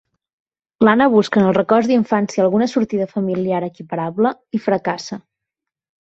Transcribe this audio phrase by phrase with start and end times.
[0.87, 5.19] L'Anna busca en els records d'infància alguna sortida familiar equiparable i fracassa.